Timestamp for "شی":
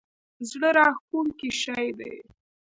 1.61-1.87